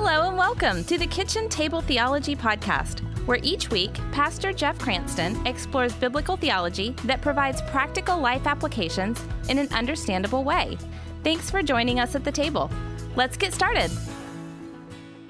[0.00, 5.44] Hello and welcome to the Kitchen Table Theology Podcast, where each week Pastor Jeff Cranston
[5.44, 10.78] explores biblical theology that provides practical life applications in an understandable way.
[11.24, 12.70] Thanks for joining us at the table.
[13.16, 13.90] Let's get started.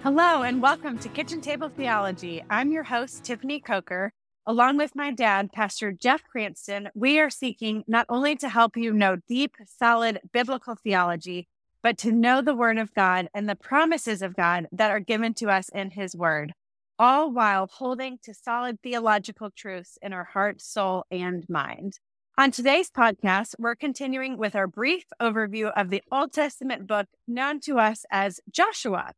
[0.03, 2.45] Hello and welcome to Kitchen Table Theology.
[2.51, 4.13] I'm your host, Tiffany Coker.
[4.45, 8.93] Along with my dad, Pastor Jeff Cranston, we are seeking not only to help you
[8.93, 11.49] know deep, solid biblical theology,
[11.83, 15.35] but to know the Word of God and the promises of God that are given
[15.35, 16.53] to us in His Word,
[16.99, 21.99] all while holding to solid theological truths in our heart, soul, and mind.
[22.37, 27.59] On today's podcast, we're continuing with our brief overview of the Old Testament book known
[27.61, 29.13] to us as Joshua.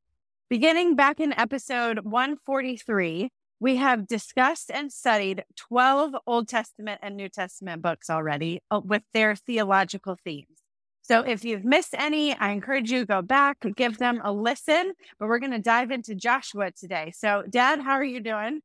[0.49, 7.29] Beginning back in episode 143, we have discussed and studied 12 Old Testament and New
[7.29, 10.63] Testament books already uh, with their theological themes.
[11.03, 14.93] So if you've missed any, I encourage you to go back, give them a listen.
[15.19, 17.13] But we're going to dive into Joshua today.
[17.17, 18.61] So, Dad, how are you doing?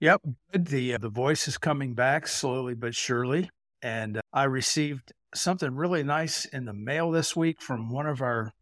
[0.00, 3.48] Yep, the uh, the voice is coming back slowly but surely,
[3.80, 8.20] and uh, I received something really nice in the mail this week from one of
[8.20, 8.52] our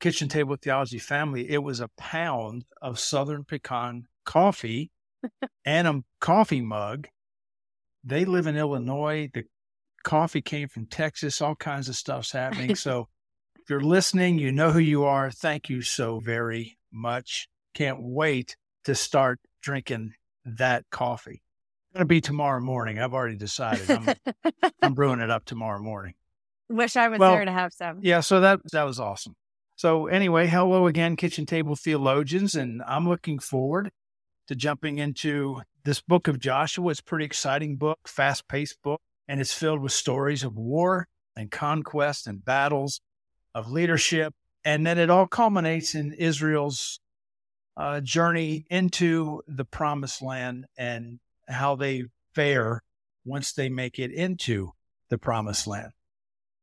[0.00, 1.48] kitchen table theology family.
[1.48, 4.90] It was a pound of Southern pecan coffee
[5.64, 7.08] and a coffee mug.
[8.04, 9.30] They live in Illinois.
[9.32, 9.44] The
[10.02, 12.74] coffee came from Texas, all kinds of stuff's happening.
[12.76, 13.08] so
[13.60, 15.30] if you're listening, you know who you are.
[15.30, 17.48] Thank you so very much.
[17.74, 21.42] Can't wait to start drinking that coffee.
[21.84, 22.98] It's going to be tomorrow morning.
[22.98, 23.90] I've already decided.
[23.90, 26.14] I'm, I'm brewing it up tomorrow morning.
[26.68, 28.00] Wish I was well, there to have some.
[28.02, 29.36] Yeah, so that that was awesome.
[29.76, 33.90] So anyway, hello again, kitchen table theologians, and I'm looking forward
[34.48, 36.90] to jumping into this book of Joshua.
[36.90, 41.08] It's a pretty exciting book, fast paced book and it's filled with stories of war
[41.36, 43.00] and conquest and battles,
[43.54, 44.34] of leadership.
[44.64, 47.00] And then it all culminates in Israel's
[47.76, 51.18] uh, journey into the promised land and
[51.48, 52.82] how they fare
[53.24, 54.72] once they make it into
[55.08, 55.92] the promised land.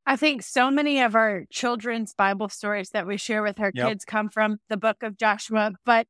[0.06, 3.90] I think so many of our children's Bible stories that we share with our yep.
[3.90, 6.08] kids come from the book of Joshua, but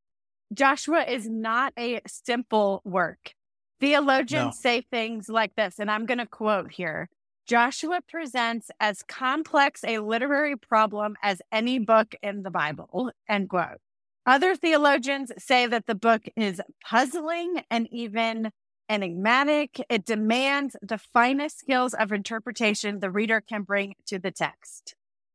[0.54, 3.34] Joshua is not a simple work.
[3.80, 4.60] Theologians no.
[4.62, 7.10] say things like this, and I'm going to quote here
[7.48, 13.80] Joshua presents as complex a literary problem as any book in the Bible, end quote.
[14.26, 18.52] Other theologians say that the book is puzzling and even
[18.90, 19.82] enigmatic.
[19.90, 24.94] It demands the finest skills of interpretation the reader can bring to the text.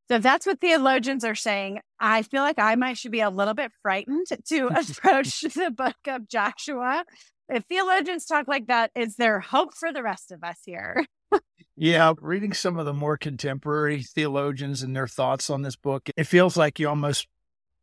[0.08, 1.80] So that's what theologians are saying.
[1.98, 5.96] I feel like I might should be a little bit frightened to approach the book
[6.06, 7.04] of Joshua
[7.48, 11.06] if theologians talk like that, is there hope for the rest of us here?
[11.76, 16.24] yeah, reading some of the more contemporary theologians and their thoughts on this book, it
[16.24, 17.26] feels like you almost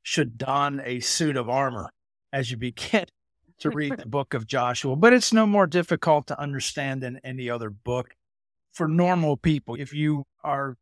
[0.03, 1.91] should don a suit of armor
[2.33, 3.05] as you begin
[3.59, 4.95] to read the book of Joshua.
[4.95, 8.15] But it's no more difficult to understand than any other book
[8.71, 9.75] for normal people.
[9.75, 10.77] If you are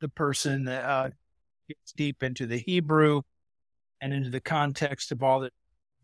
[0.00, 1.10] the person that uh,
[1.68, 3.22] gets deep into the Hebrew
[4.00, 5.50] and into the context of all the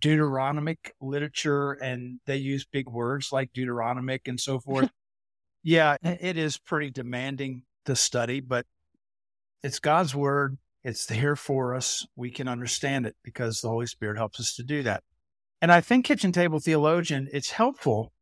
[0.07, 4.91] Deuteronomic literature and they use big words like Deuteronomic and so forth.
[5.65, 8.67] yeah, it is pretty demanding to study, but
[9.63, 10.59] it's God's word.
[10.85, 12.07] It's there for us.
[12.15, 15.03] We can understand it because the Holy Spirit helps us to do that.
[15.61, 18.13] And I think Kitchen Table Theologian, it's helpful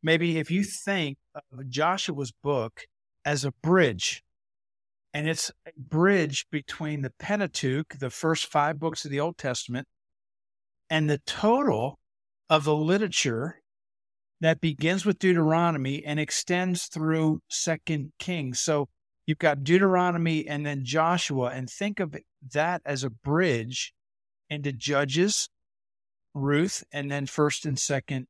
[0.00, 2.82] maybe if you think of Joshua's book
[3.24, 4.22] as a bridge,
[5.12, 9.88] and it's a bridge between the Pentateuch, the first five books of the Old Testament,
[10.94, 11.98] and the total
[12.48, 13.60] of the literature
[14.40, 18.60] that begins with Deuteronomy and extends through Second Kings.
[18.60, 18.88] So
[19.26, 22.14] you've got Deuteronomy and then Joshua, and think of
[22.52, 23.92] that as a bridge
[24.48, 25.48] into Judges,
[26.32, 28.28] Ruth, and then First and Second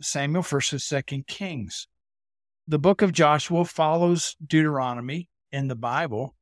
[0.00, 1.86] Samuel, First and Second Kings.
[2.66, 6.34] The book of Joshua follows Deuteronomy in the Bible,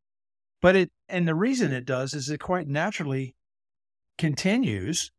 [0.62, 3.34] but it and the reason it does is it quite naturally
[4.20, 5.10] continues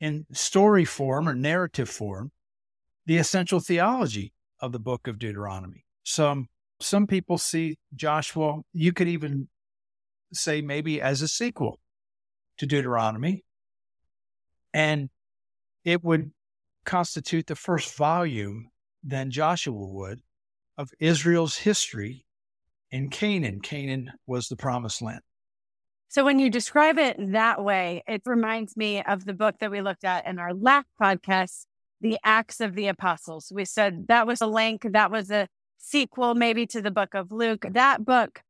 [0.00, 2.32] in story form or narrative form
[3.06, 5.84] the essential theology of the book of Deuteronomy.
[6.02, 6.48] Some
[6.80, 9.46] some people see Joshua, you could even
[10.32, 11.78] say maybe as a sequel
[12.58, 13.44] to Deuteronomy.
[14.74, 15.08] And
[15.84, 16.32] it would
[16.84, 18.70] constitute the first volume,
[19.04, 20.20] then Joshua would,
[20.76, 22.26] of Israel's history
[22.90, 23.60] in Canaan.
[23.60, 25.22] Canaan was the promised land.
[26.08, 29.80] So when you describe it that way, it reminds me of the book that we
[29.80, 31.66] looked at in our last podcast,
[32.00, 33.52] The Acts of the Apostles.
[33.54, 35.48] We said that was a link, that was a
[35.78, 37.66] sequel maybe to the book of Luke.
[37.70, 38.42] That book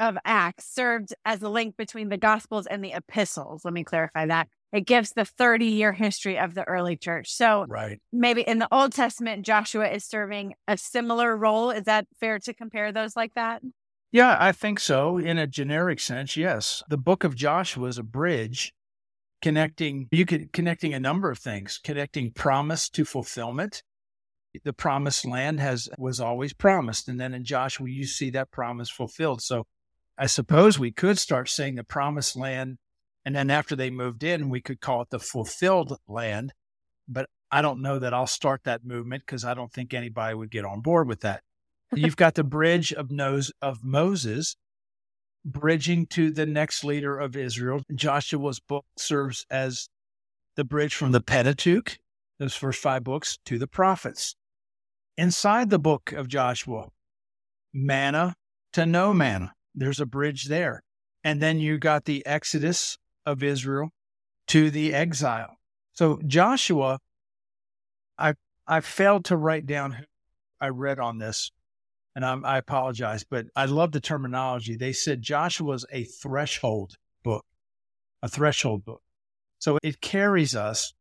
[0.00, 3.64] of Acts served as a link between the Gospels and the epistles.
[3.64, 4.48] Let me clarify that.
[4.72, 7.32] It gives the 30 year history of the early church.
[7.32, 7.98] So Right.
[8.12, 11.70] maybe in the Old Testament, Joshua is serving a similar role.
[11.70, 13.62] Is that fair to compare those like that?
[14.10, 15.18] Yeah, I think so.
[15.18, 16.82] In a generic sense, yes.
[16.88, 18.72] The book of Joshua is a bridge
[19.40, 23.82] connecting you could connecting a number of things, connecting promise to fulfillment.
[24.64, 27.08] The promised land has was always promised.
[27.08, 29.42] And then in Joshua you see that promise fulfilled.
[29.42, 29.66] So
[30.16, 32.78] I suppose we could start saying the promised land
[33.24, 36.54] and then after they moved in, we could call it the fulfilled land.
[37.06, 40.50] But I don't know that I'll start that movement because I don't think anybody would
[40.50, 41.42] get on board with that.
[41.94, 44.56] You've got the bridge of nose of Moses
[45.44, 47.82] bridging to the next leader of Israel.
[47.94, 49.88] Joshua's book serves as
[50.56, 51.98] the bridge from the Pentateuch,
[52.38, 54.34] those first five books, to the prophets.
[55.16, 56.88] Inside the book of Joshua,
[57.72, 58.34] manna
[58.72, 59.52] to no manna.
[59.74, 60.82] There's a bridge there.
[61.24, 63.90] And then you got the Exodus of Israel
[64.48, 65.58] to the exile.
[65.92, 66.98] So Joshua,
[68.18, 68.34] I
[68.66, 70.04] I failed to write down who
[70.60, 71.50] I read on this
[72.18, 74.74] and I'm, i apologize, but I love the terminology.
[74.74, 77.46] They said Joshua's a threshold book,
[78.24, 79.02] a threshold book.
[79.60, 80.94] So it carries us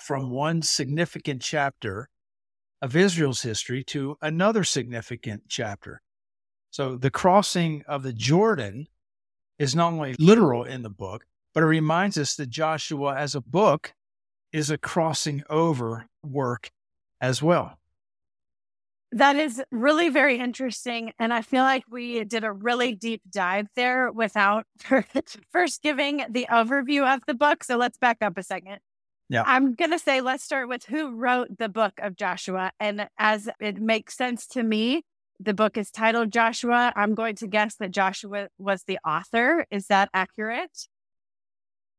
[0.00, 2.08] from one significant chapter
[2.80, 6.00] of Israel's history to another significant chapter.
[6.70, 8.88] So the crossing of the Jordan
[9.58, 13.42] is not only literal in the book, but it reminds us that Joshua as a
[13.42, 13.92] book
[14.52, 16.70] is a crossing over work
[17.20, 17.78] as well.
[19.16, 21.10] That is really very interesting.
[21.18, 24.66] And I feel like we did a really deep dive there without
[25.50, 27.64] first giving the overview of the book.
[27.64, 28.78] So let's back up a second.
[29.30, 29.42] Yeah.
[29.46, 32.72] I'm going to say, let's start with who wrote the book of Joshua.
[32.78, 35.02] And as it makes sense to me,
[35.40, 36.92] the book is titled Joshua.
[36.94, 39.64] I'm going to guess that Joshua was the author.
[39.70, 40.88] Is that accurate?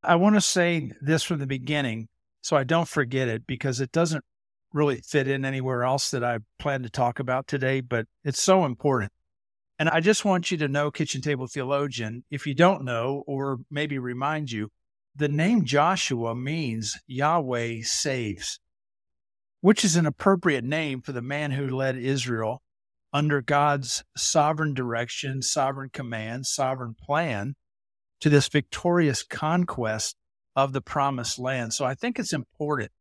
[0.04, 2.10] I want to say this from the beginning
[2.42, 4.24] so I don't forget it because it doesn't
[4.74, 8.66] really fit in anywhere else that I plan to talk about today, but it's so
[8.66, 9.12] important.
[9.80, 13.58] And I just want you to know, Kitchen Table Theologian, if you don't know, or
[13.70, 14.70] maybe remind you,
[15.16, 18.60] the name Joshua means Yahweh saves,
[19.62, 22.62] which is an appropriate name for the man who led Israel
[23.14, 27.56] under God's sovereign direction, sovereign command, sovereign plan
[28.20, 30.16] to this victorious conquest
[30.56, 31.74] of the promised land.
[31.74, 32.92] So I think it's important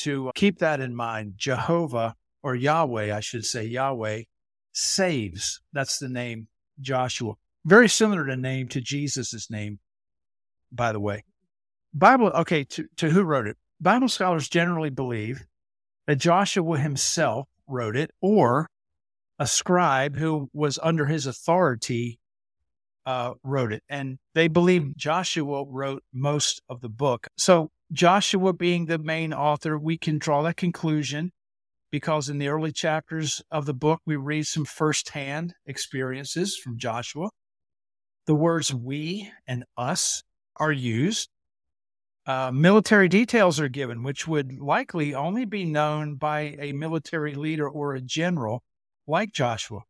[0.00, 1.34] to keep that in mind.
[1.36, 4.22] Jehovah or Yahweh, I should say, Yahweh
[4.72, 5.60] saves.
[5.72, 6.48] That's the name
[6.80, 7.34] Joshua.
[7.64, 9.78] Very similar to name to Jesus' name,
[10.72, 11.24] by the way.
[11.92, 13.56] Bible, okay, to, to who wrote it?
[13.80, 15.44] Bible scholars generally believe
[16.06, 18.68] that Joshua himself wrote it or
[19.38, 22.18] a scribe who was under his authority
[23.06, 23.82] uh, wrote it.
[23.88, 27.26] And they believe Joshua wrote most of the book.
[27.36, 31.32] So Joshua being the main author, we can draw that conclusion
[31.90, 37.30] because in the early chapters of the book, we read some firsthand experiences from Joshua.
[38.26, 40.22] The words we and us
[40.56, 41.30] are used.
[42.26, 47.68] Uh, military details are given, which would likely only be known by a military leader
[47.68, 48.62] or a general
[49.08, 49.80] like Joshua.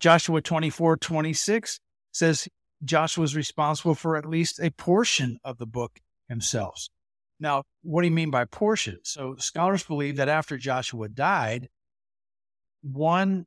[0.00, 1.80] Joshua 24 26
[2.12, 2.48] says
[2.82, 6.88] Joshua is responsible for at least a portion of the book himself.
[7.40, 8.98] Now, what do you mean by portion?
[9.02, 11.68] So, scholars believe that after Joshua died,
[12.82, 13.46] one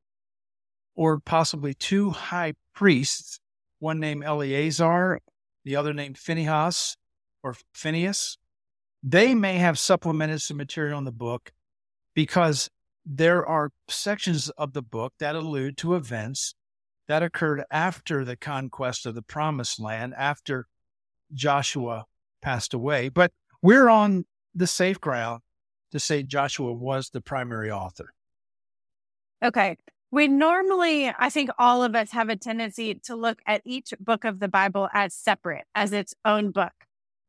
[0.95, 3.39] or possibly two high priests,
[3.79, 5.19] one named Eleazar,
[5.63, 6.97] the other named Phinehas
[7.43, 8.37] or Phineas,
[9.03, 11.51] they may have supplemented some material in the book
[12.13, 12.69] because
[13.05, 16.55] there are sections of the book that allude to events
[17.07, 20.67] that occurred after the conquest of the promised land, after
[21.33, 22.05] Joshua
[22.41, 23.09] passed away.
[23.09, 25.41] But we're on the safe ground
[25.91, 28.13] to say Joshua was the primary author.
[29.43, 29.77] Okay.
[30.09, 34.23] We normally, I think all of us have a tendency to look at each book
[34.23, 36.71] of the Bible as separate, as its own book.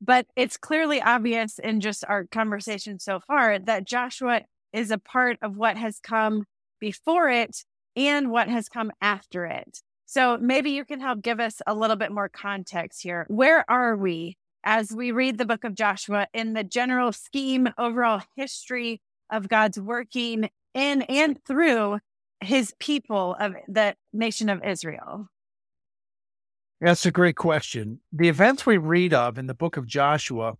[0.00, 5.38] But it's clearly obvious in just our conversation so far that Joshua is a part
[5.42, 6.44] of what has come
[6.78, 7.64] before it
[7.96, 9.80] and what has come after it.
[10.06, 13.26] So maybe you can help give us a little bit more context here.
[13.28, 18.22] Where are we as we read the book of Joshua in the general scheme, overall
[18.36, 19.00] history
[19.30, 21.98] of God's working in and through
[22.40, 25.28] his people of the nation of Israel?
[26.80, 28.00] That's a great question.
[28.12, 30.54] The events we read of in the book of Joshua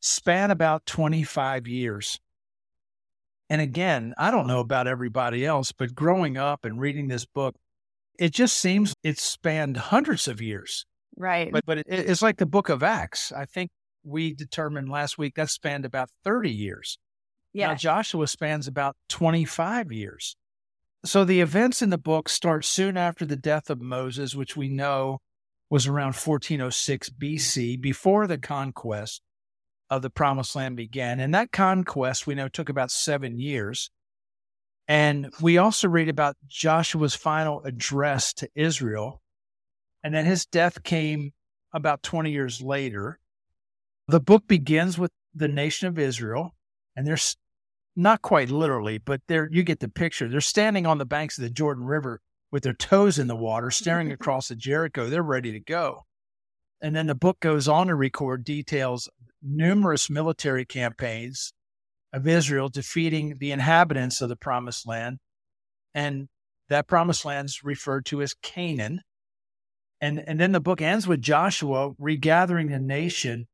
[0.00, 2.20] span about 25 years.
[3.50, 7.56] And again, I don't know about everybody else, but growing up and reading this book,
[8.18, 10.86] It just seems it spanned hundreds of years.
[11.16, 11.52] Right.
[11.52, 13.32] But but it, it's like the book of Acts.
[13.32, 13.70] I think
[14.04, 16.98] we determined last week that spanned about 30 years.
[17.52, 17.68] yeah.
[17.68, 20.36] Now Joshua spans about 25 years.
[21.04, 24.68] So the events in the book start soon after the death of Moses, which we
[24.68, 25.18] know
[25.68, 29.22] was around 1406 BC, before the conquest
[29.90, 31.20] of the promised land began.
[31.20, 33.90] And that conquest we know took about seven years.
[34.88, 39.20] And we also read about Joshua's final address to Israel.
[40.04, 41.32] And then his death came
[41.72, 43.18] about 20 years later.
[44.06, 46.54] The book begins with the nation of Israel,
[46.94, 47.36] and there's
[47.96, 50.28] not quite literally, but there you get the picture.
[50.28, 52.20] They're standing on the banks of the Jordan River
[52.52, 55.08] with their toes in the water, staring across the Jericho.
[55.08, 56.02] They're ready to go.
[56.80, 59.08] And then the book goes on to record details
[59.42, 61.52] numerous military campaigns
[62.12, 65.18] of Israel defeating the inhabitants of the promised land.
[65.94, 66.28] And
[66.68, 69.00] that promised land is referred to as Canaan.
[70.04, 73.46] And, and then the book ends with Joshua regathering the nation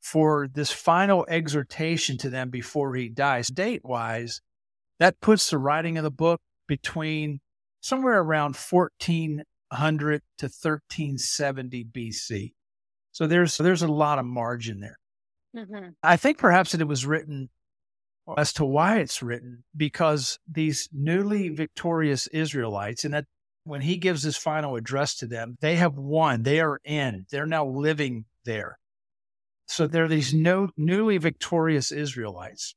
[0.00, 3.48] for this final exhortation to them before he dies.
[3.48, 4.40] Date wise,
[5.00, 7.40] that puts the writing of the book between
[7.80, 12.52] somewhere around 1400 to 1370 BC.
[13.10, 14.98] So there's there's a lot of margin there.
[15.56, 15.94] Mhm.
[16.04, 17.48] I think perhaps that it was written
[18.36, 23.24] as to why it's written because these newly victorious Israelites, and that
[23.68, 26.42] when he gives his final address to them, they have won.
[26.42, 27.26] They are in.
[27.30, 28.78] They're now living there.
[29.66, 32.74] So they're these no, newly victorious Israelites.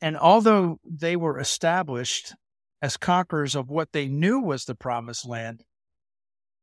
[0.00, 2.34] And although they were established
[2.80, 5.62] as conquerors of what they knew was the promised land,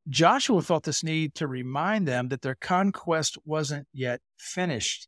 [0.09, 5.07] Joshua felt this need to remind them that their conquest wasn't yet finished.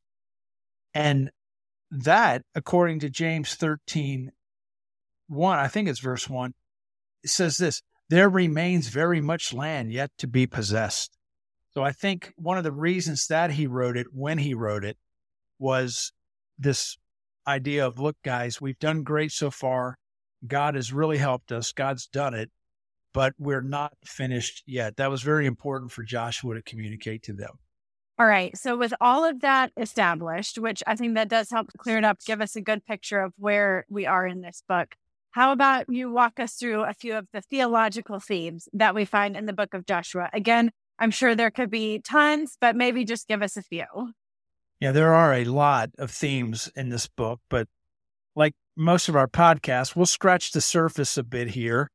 [0.94, 1.32] And
[1.90, 4.32] that, according to James 13,
[5.28, 6.54] 1, I think it's verse 1,
[7.26, 11.18] says this there remains very much land yet to be possessed.
[11.72, 14.98] So I think one of the reasons that he wrote it when he wrote it
[15.60, 16.12] was
[16.58, 16.98] this
[17.48, 19.98] idea of look, guys, we've done great so far.
[20.46, 21.72] God has really helped us.
[21.72, 22.50] God's done it,
[23.14, 24.98] but we're not finished yet.
[24.98, 27.60] That was very important for Joshua to communicate to them.
[28.18, 28.58] All right.
[28.58, 32.04] So, with all of that established, which I think that does help to clear it
[32.04, 34.96] up, give us a good picture of where we are in this book.
[35.32, 39.38] How about you walk us through a few of the theological themes that we find
[39.38, 40.30] in the book of Joshua?
[40.34, 43.86] Again, I'm sure there could be tons, but maybe just give us a few.
[44.80, 47.68] Yeah, there are a lot of themes in this book, but
[48.36, 51.90] like most of our podcasts, we'll scratch the surface a bit here,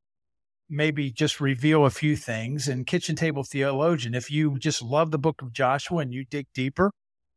[0.69, 2.69] maybe just reveal a few things.
[2.69, 6.47] And Kitchen Table Theologian, if you just love the book of Joshua and you dig
[6.55, 6.93] deeper,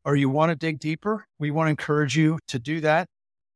[0.05, 3.07] or you want to dig deeper, we want to encourage you to do that.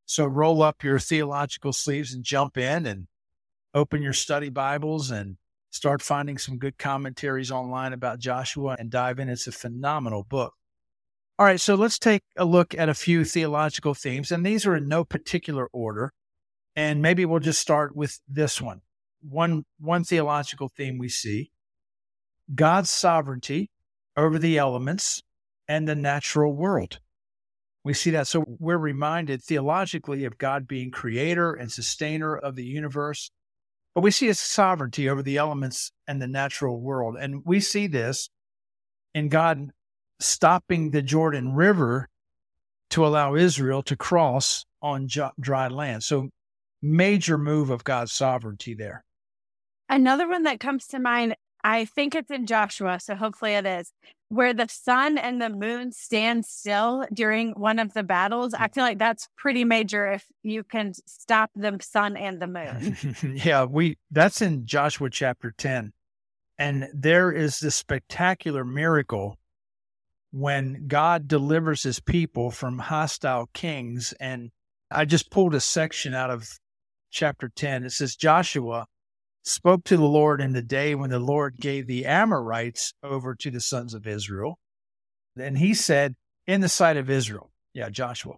[0.06, 3.08] So roll up your theological sleeves and jump in and
[3.74, 5.38] open your study Bibles and
[5.70, 9.30] start finding some good commentaries online about Joshua and dive in.
[9.30, 10.54] It's a phenomenal book.
[11.40, 14.76] All right, so let's take a look at a few theological themes, and these are
[14.76, 16.14] in no particular order.
[16.76, 18.82] And maybe we'll just start with this one.
[19.22, 21.52] One, one theological theme we see
[22.54, 23.70] God's sovereignty
[24.16, 25.24] over the elements
[25.68, 27.00] and the natural world.
[27.84, 28.28] We see that.
[28.28, 33.32] So we're reminded theologically of God being creator and sustainer of the universe,
[33.96, 37.16] but we see his sovereignty over the elements and the natural world.
[37.20, 38.30] And we see this
[39.14, 39.72] in God
[40.20, 42.08] stopping the Jordan River
[42.92, 45.08] to allow Israel to cross on
[45.40, 46.04] dry land.
[46.04, 46.30] So
[46.82, 49.04] major move of God's sovereignty there.
[49.90, 53.92] Another one that comes to mind, I think it's in Joshua, so hopefully it is,
[54.32, 58.54] where the sun and the moon stand still during one of the battles.
[58.54, 58.74] I mm.
[58.74, 62.48] feel like that's pretty major if you can stop the sun and the
[63.22, 63.36] moon.
[63.44, 65.92] yeah, we that's in Joshua chapter 10.
[66.58, 69.38] And there is this spectacular miracle
[70.32, 74.14] when God delivers his people from hostile kings.
[74.18, 74.52] And
[74.90, 76.48] I just pulled a section out of
[77.10, 77.84] chapter 10.
[77.84, 78.86] It says, Joshua
[79.44, 83.52] spoke to the Lord in the day when the Lord gave the Amorites over to
[83.52, 84.60] the sons of Israel.
[85.38, 86.16] And he said,
[86.48, 88.36] in the sight of Israel, yeah, Joshua,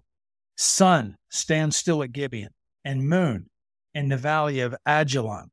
[0.55, 3.49] sun, stand still at Gibeon, and moon
[3.93, 5.49] in the valley of Ajalon.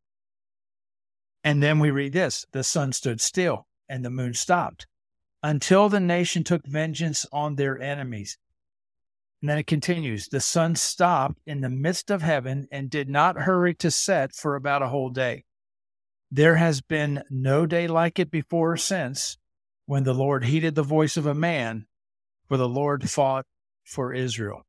[1.43, 4.87] And then we read this the sun stood still and the moon stopped
[5.43, 8.37] until the nation took vengeance on their enemies.
[9.41, 13.41] And then it continues the sun stopped in the midst of heaven and did not
[13.41, 15.45] hurry to set for about a whole day.
[16.31, 19.39] There has been no day like it before or since
[19.87, 21.87] when the Lord heeded the voice of a man,
[22.49, 23.47] for the Lord fought
[23.85, 24.65] for Israel.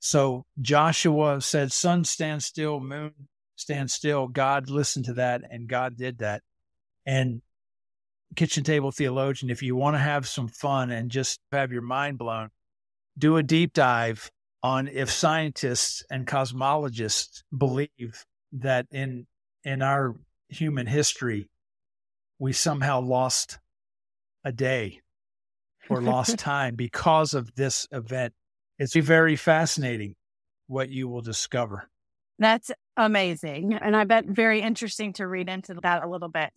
[0.00, 3.12] So Joshua said, Sun stand still, moon
[3.56, 4.26] stand still.
[4.26, 6.42] God listened to that and God did that.
[7.06, 7.40] And
[8.34, 12.18] kitchen table theologian, if you want to have some fun and just have your mind
[12.18, 12.50] blown,
[13.16, 14.30] do a deep dive
[14.62, 19.26] on if scientists and cosmologists believe that in
[19.64, 20.14] in our
[20.48, 21.48] human history
[22.38, 23.58] we somehow lost
[24.44, 25.00] a day
[25.88, 28.32] or lost time because of this event.
[28.78, 30.16] It's very fascinating
[30.66, 31.88] what you will discover.
[32.38, 33.74] That's amazing.
[33.74, 36.50] And I bet very interesting to read into that a little bit.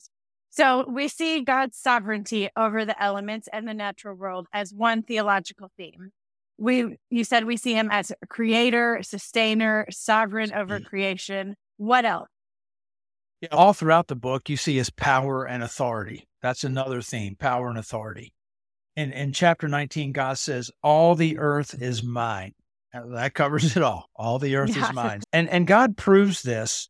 [0.50, 5.70] So we see God's sovereignty over the elements and the natural world as one theological
[5.78, 6.12] theme.
[6.58, 10.88] We you said we see him as a creator, sustainer, sovereign over mm-hmm.
[10.88, 11.56] creation.
[11.78, 12.30] What else?
[13.42, 16.28] Yeah, all throughout the book you see his power and authority.
[16.42, 18.34] That's another theme, power and authority.
[18.96, 22.54] In in chapter 19 God says all the earth is mine.
[22.94, 24.10] That covers it all.
[24.16, 24.88] All the earth yeah.
[24.88, 25.22] is mine.
[25.34, 26.90] And and God proves this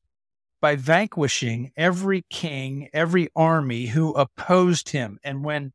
[0.61, 5.19] by vanquishing every king, every army who opposed him.
[5.23, 5.73] And when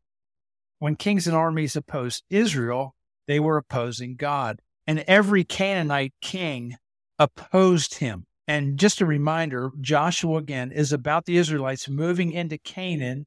[0.79, 2.95] when kings and armies opposed Israel,
[3.31, 4.61] they were opposing God.
[4.89, 6.75] And every Canaanite king
[7.17, 8.27] opposed him.
[8.49, 13.27] And just a reminder, Joshua again is about the Israelites moving into Canaan,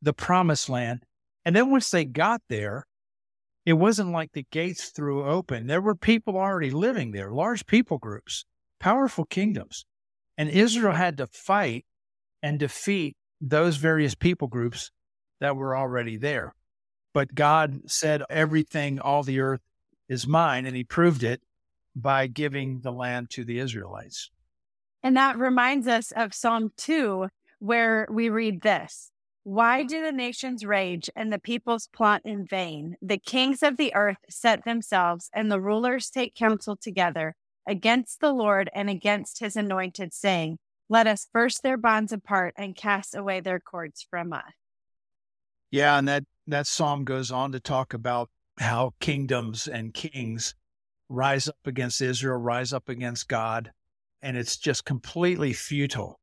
[0.00, 1.02] the promised land.
[1.44, 2.86] And then once they got there,
[3.66, 5.66] it wasn't like the gates threw open.
[5.66, 8.44] There were people already living there, large people groups,
[8.78, 9.84] powerful kingdoms.
[10.38, 11.84] And Israel had to fight
[12.44, 14.92] and defeat those various people groups
[15.40, 16.54] that were already there.
[17.12, 19.60] But God said, Everything, all the earth
[20.08, 20.66] is mine.
[20.66, 21.42] And he proved it
[21.94, 24.30] by giving the land to the Israelites.
[25.02, 27.28] And that reminds us of Psalm 2,
[27.58, 29.10] where we read this
[29.42, 32.96] Why do the nations rage and the peoples plot in vain?
[33.02, 37.34] The kings of the earth set themselves, and the rulers take counsel together
[37.66, 42.76] against the Lord and against his anointed, saying, Let us burst their bonds apart and
[42.76, 44.42] cast away their cords from us.
[45.70, 48.28] Yeah, and that, that psalm goes on to talk about
[48.58, 50.54] how kingdoms and kings
[51.08, 53.70] rise up against Israel, rise up against God,
[54.22, 56.18] and it's just completely futile.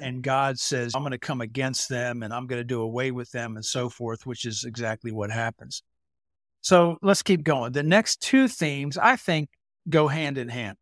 [0.00, 0.22] And mm-hmm.
[0.22, 3.30] God says, I'm going to come against them and I'm going to do away with
[3.32, 5.82] them and so forth, which is exactly what happens.
[6.60, 7.72] So let's keep going.
[7.72, 9.48] The next two themes, I think,
[9.88, 10.76] go hand in hand.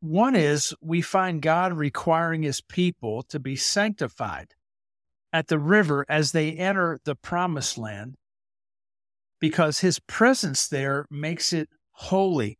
[0.00, 4.48] One is we find God requiring his people to be sanctified
[5.34, 8.14] at the river as they enter the promised land
[9.40, 12.56] because his presence there makes it holy.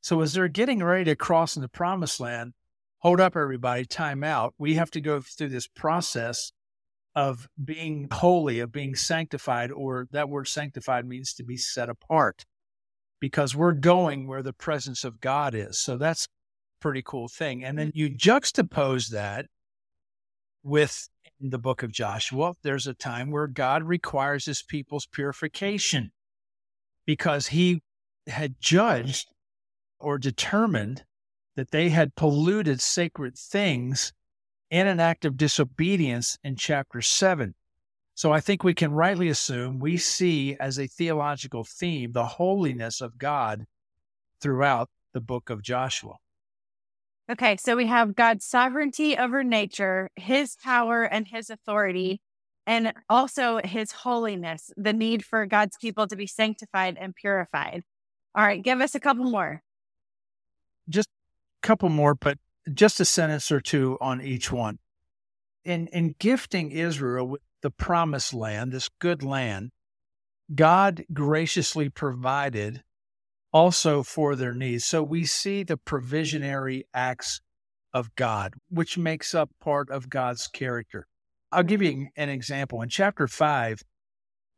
[0.00, 2.54] So as they're getting ready to cross in the promised land,
[3.00, 4.54] hold up, everybody, time out.
[4.58, 6.52] We have to go through this process
[7.14, 12.46] of being holy, of being sanctified, or that word sanctified means to be set apart
[13.20, 15.78] because we're going where the presence of God is.
[15.78, 16.28] So that's a
[16.80, 17.62] pretty cool thing.
[17.62, 19.46] And then you juxtapose that
[20.66, 21.08] with
[21.40, 26.10] the book of Joshua, there's a time where God requires his people's purification
[27.06, 27.82] because he
[28.26, 29.28] had judged
[30.00, 31.04] or determined
[31.54, 34.12] that they had polluted sacred things
[34.68, 37.54] in an act of disobedience in chapter 7.
[38.16, 43.00] So I think we can rightly assume we see as a theological theme the holiness
[43.00, 43.66] of God
[44.40, 46.14] throughout the book of Joshua.
[47.30, 52.20] Okay, so we have God's sovereignty over nature, his power and his authority,
[52.66, 57.82] and also his holiness, the need for God's people to be sanctified and purified.
[58.34, 59.62] All right, give us a couple more.
[60.88, 61.08] Just
[61.62, 62.38] a couple more, but
[62.72, 64.78] just a sentence or two on each one.
[65.64, 69.72] In in gifting Israel with the promised land, this good land,
[70.54, 72.84] God graciously provided
[73.56, 74.84] also for their needs.
[74.84, 77.40] So we see the provisionary acts
[77.94, 81.06] of God, which makes up part of God's character.
[81.50, 82.82] I'll give you an example.
[82.82, 83.82] In chapter 5,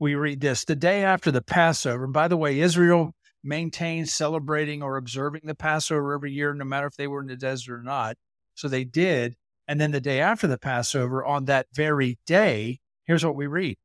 [0.01, 2.03] we read this the day after the Passover.
[2.03, 3.13] And by the way, Israel
[3.45, 7.37] maintained celebrating or observing the Passover every year, no matter if they were in the
[7.37, 8.17] desert or not.
[8.57, 9.37] So they did.
[9.69, 13.77] And then the day after the Passover, on that very day, Here's what we read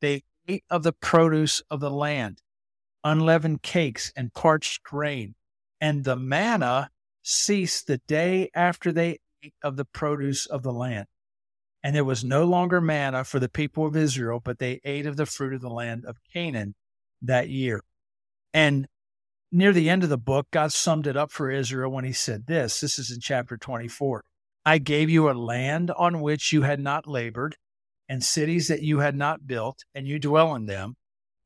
[0.00, 2.42] They ate of the produce of the land,
[3.04, 5.34] unleavened cakes and parched grain,
[5.80, 6.90] and the manna
[7.22, 11.06] ceased the day after they ate of the produce of the land.
[11.82, 15.16] And there was no longer manna for the people of Israel, but they ate of
[15.16, 16.74] the fruit of the land of Canaan
[17.20, 17.82] that year.
[18.54, 18.86] And
[19.50, 22.46] near the end of the book, God summed it up for Israel when he said
[22.46, 22.80] this.
[22.80, 24.22] This is in chapter 24.
[24.64, 27.56] I gave you a land on which you had not labored,
[28.08, 30.94] and cities that you had not built, and you dwell in them.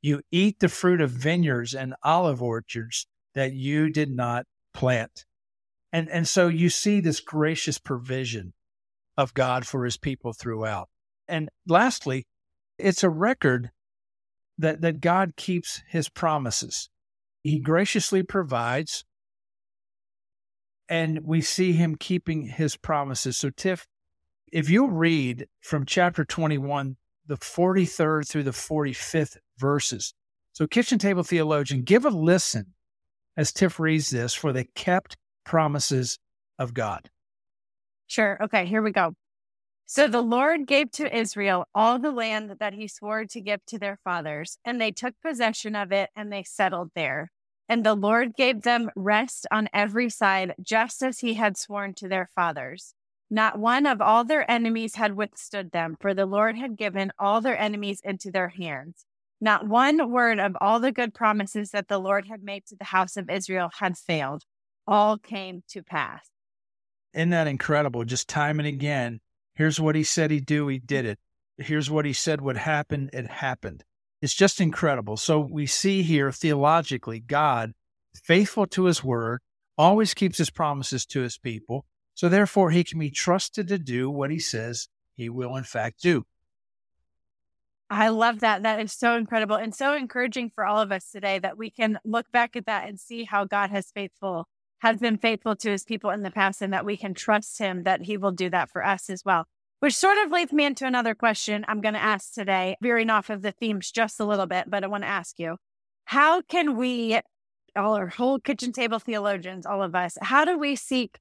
[0.06, 5.24] You eat the fruit of vineyards and olive orchards that you did not plant.
[5.92, 8.52] And, and so you see this gracious provision
[9.16, 10.88] of God for his people throughout.
[11.26, 12.24] And lastly,
[12.78, 13.72] it's a record
[14.56, 16.88] that, that God keeps his promises.
[17.42, 19.04] He graciously provides,
[20.88, 23.38] and we see him keeping his promises.
[23.38, 23.88] So, Tiff,
[24.52, 30.14] if you read from chapter 21, the 43rd through the 45th verses,
[30.52, 32.74] so kitchen table theologian, give a listen
[33.36, 36.18] as Tiff reads this for the kept promises
[36.58, 37.10] of God.
[38.06, 38.38] Sure.
[38.42, 39.14] Okay, here we go.
[39.88, 43.78] So the Lord gave to Israel all the land that he swore to give to
[43.78, 47.30] their fathers, and they took possession of it and they settled there.
[47.68, 52.08] And the Lord gave them rest on every side, just as he had sworn to
[52.08, 52.94] their fathers.
[53.30, 57.40] Not one of all their enemies had withstood them, for the Lord had given all
[57.40, 59.04] their enemies into their hands.
[59.40, 62.84] Not one word of all the good promises that the Lord had made to the
[62.84, 64.44] house of Israel had failed.
[64.86, 66.28] All came to pass.
[67.12, 68.04] Isn't that incredible?
[68.04, 69.20] Just time and again,
[69.56, 71.18] Here's what he said he'd do, he did it.
[71.56, 73.84] Here's what he said would happen, it happened.
[74.20, 75.16] It's just incredible.
[75.16, 77.72] So we see here theologically, God,
[78.22, 79.40] faithful to his word,
[79.78, 81.86] always keeps his promises to his people.
[82.16, 86.00] So therefore, he can be trusted to do what he says he will, in fact,
[86.00, 86.24] do.
[87.90, 88.62] I love that.
[88.62, 91.98] That is so incredible and so encouraging for all of us today that we can
[92.04, 94.48] look back at that and see how God has faithful
[94.80, 97.84] has been faithful to his people in the past and that we can trust him
[97.84, 99.46] that he will do that for us as well.
[99.80, 103.30] Which sort of leads me into another question I'm going to ask today, veering off
[103.30, 105.56] of the themes just a little bit, but I want to ask you
[106.06, 107.20] how can we,
[107.74, 111.18] all our whole kitchen table theologians, all of us, how do we seek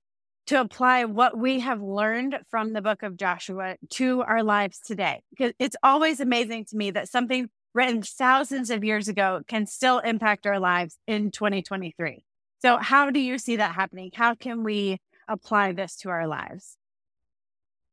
[0.48, 5.22] to apply what we have learned from the book of Joshua to our lives today?
[5.30, 10.00] Because it's always amazing to me that something written thousands of years ago can still
[10.00, 12.24] impact our lives in 2023.
[12.62, 14.12] So, how do you see that happening?
[14.14, 16.78] How can we apply this to our lives?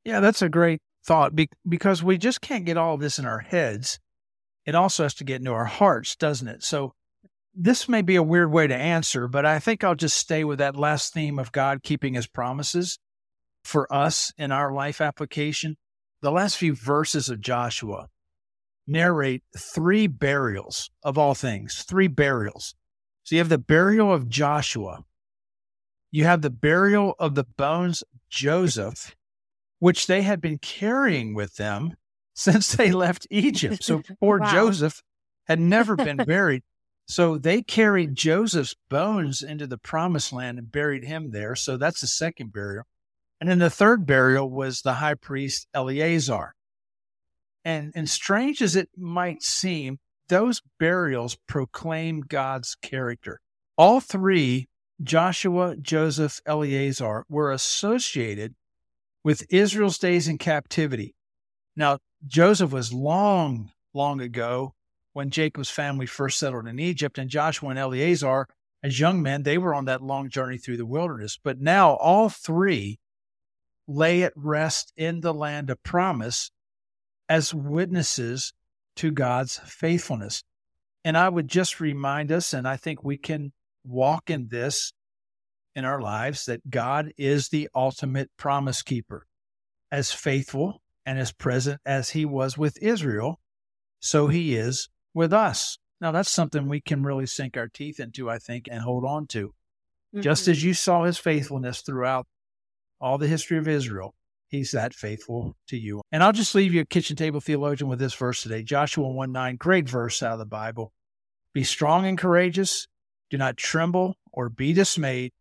[0.04, 1.32] Yeah, that's a great thought
[1.68, 3.98] because we just can't get all of this in our heads.
[4.64, 6.62] It also has to get into our hearts, doesn't it?
[6.62, 6.92] So,
[7.54, 10.58] this may be a weird way to answer, but I think I'll just stay with
[10.58, 12.98] that last theme of God keeping his promises
[13.64, 15.76] for us in our life application.
[16.22, 18.08] The last few verses of Joshua
[18.86, 22.74] narrate three burials of all things, three burials.
[23.24, 25.04] So you have the burial of Joshua.
[26.10, 29.14] You have the burial of the bones of Joseph,
[29.78, 31.96] which they had been carrying with them
[32.34, 33.84] since they left Egypt.
[33.84, 34.52] So poor wow.
[34.52, 35.02] Joseph
[35.46, 36.62] had never been buried.
[37.06, 41.54] So they carried Joseph's bones into the promised land and buried him there.
[41.54, 42.84] So that's the second burial.
[43.40, 46.54] And then the third burial was the high priest Eleazar.
[47.64, 53.40] And, and strange as it might seem, those burials proclaim God's character.
[53.76, 54.68] All three,
[55.02, 58.54] Joshua, Joseph, Eleazar, were associated
[59.24, 61.14] with Israel's days in captivity.
[61.76, 64.74] Now, Joseph was long, long ago
[65.12, 68.46] when Jacob's family first settled in Egypt, and Joshua and Eleazar,
[68.82, 71.38] as young men, they were on that long journey through the wilderness.
[71.42, 72.98] But now all three
[73.86, 76.50] lay at rest in the land of promise
[77.28, 78.52] as witnesses
[78.96, 80.42] to God's faithfulness.
[81.04, 83.52] And I would just remind us, and I think we can
[83.84, 84.92] walk in this
[85.74, 89.26] in our lives, that God is the ultimate promise keeper.
[89.90, 93.40] As faithful and as present as he was with Israel,
[94.00, 95.78] so he is with us.
[96.00, 99.26] Now, that's something we can really sink our teeth into, I think, and hold on
[99.28, 99.48] to.
[99.48, 100.20] Mm-hmm.
[100.20, 102.26] Just as you saw his faithfulness throughout
[103.00, 104.14] all the history of Israel,
[104.52, 106.02] He's that faithful to you.
[106.12, 109.32] And I'll just leave you a kitchen table theologian with this verse today Joshua 1
[109.32, 110.92] 9, great verse out of the Bible.
[111.54, 112.86] Be strong and courageous.
[113.30, 115.32] Do not tremble or be dismayed,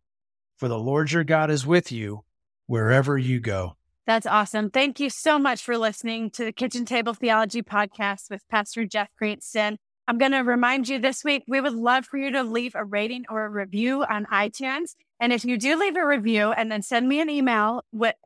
[0.56, 2.24] for the Lord your God is with you
[2.66, 3.76] wherever you go.
[4.06, 4.70] That's awesome.
[4.70, 9.08] Thank you so much for listening to the Kitchen Table Theology podcast with Pastor Jeff
[9.16, 9.78] Cranston.
[10.08, 12.84] I'm going to remind you this week, we would love for you to leave a
[12.84, 14.96] rating or a review on iTunes.
[15.20, 18.16] And if you do leave a review and then send me an email with,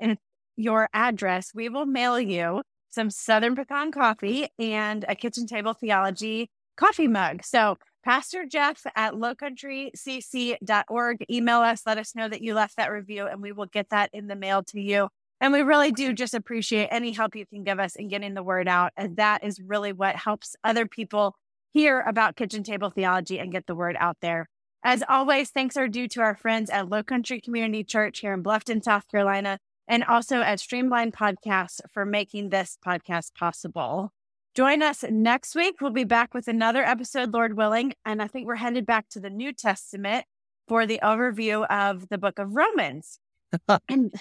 [0.56, 6.50] your address, we will mail you some Southern Pecan coffee and a kitchen table theology
[6.76, 7.44] coffee mug.
[7.44, 13.26] So, Pastor Jeff at lowcountrycc.org, email us, let us know that you left that review,
[13.26, 15.08] and we will get that in the mail to you.
[15.40, 18.42] And we really do just appreciate any help you can give us in getting the
[18.42, 18.92] word out.
[18.96, 21.36] And that is really what helps other people
[21.72, 24.48] hear about kitchen table theology and get the word out there.
[24.82, 28.42] As always, thanks are due to our friends at Low Country Community Church here in
[28.42, 34.12] Bluffton, South Carolina and also at Streamline Podcasts for making this podcast possible.
[34.54, 35.80] Join us next week.
[35.80, 37.92] We'll be back with another episode, Lord willing.
[38.04, 40.24] And I think we're headed back to the New Testament
[40.66, 43.20] for the overview of the book of Romans.
[43.88, 44.12] and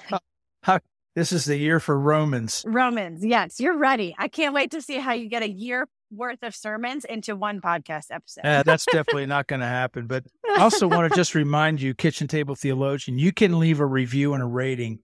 [1.16, 2.64] this is the year for Romans.
[2.68, 4.14] Romans, yes, you're ready.
[4.18, 7.62] I can't wait to see how you get a year worth of sermons into one
[7.62, 8.42] podcast episode.
[8.46, 10.08] uh, that's definitely not going to happen.
[10.08, 10.26] But
[10.58, 14.34] I also want to just remind you, Kitchen Table Theologian, you can leave a review
[14.34, 15.00] and a rating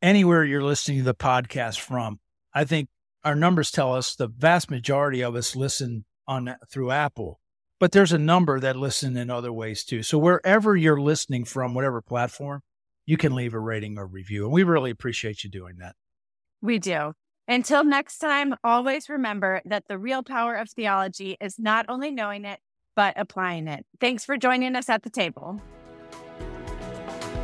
[0.00, 2.20] anywhere you're listening to the podcast from.
[2.54, 2.88] I think
[3.24, 7.40] our numbers tell us the vast majority of us listen on through Apple,
[7.80, 10.02] but there's a number that listen in other ways too.
[10.02, 12.62] So wherever you're listening from, whatever platform,
[13.06, 14.44] you can leave a rating or review.
[14.44, 15.96] And we really appreciate you doing that.
[16.60, 17.12] We do.
[17.48, 22.44] Until next time, always remember that the real power of theology is not only knowing
[22.44, 22.60] it,
[22.94, 23.84] but applying it.
[24.00, 25.60] Thanks for joining us at the table.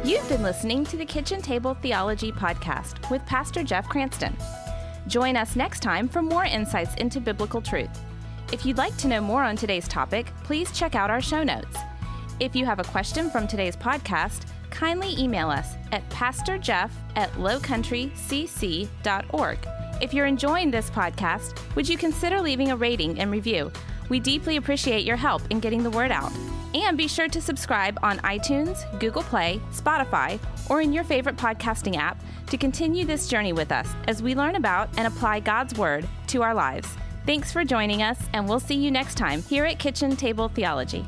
[0.05, 4.37] You've been listening to the Kitchen Table Theology Podcast with Pastor Jeff Cranston.
[5.09, 7.91] Join us next time for more insights into biblical truth.
[8.53, 11.77] If you'd like to know more on today's topic, please check out our show notes.
[12.41, 14.47] If you have a question from today's podcast,
[14.79, 19.59] kindly email us at pastorjeff at lowcountrycc.org.
[20.01, 23.73] If you're enjoying this podcast, would you consider leaving a rating and review?
[24.09, 26.31] We deeply appreciate your help in getting the word out.
[26.75, 30.39] And be sure to subscribe on iTunes, Google Play, Spotify,
[30.71, 34.55] or in your favorite podcasting app to continue this journey with us as we learn
[34.55, 36.89] about and apply God's Word to our lives.
[37.27, 41.05] Thanks for joining us, and we'll see you next time here at Kitchen Table Theology.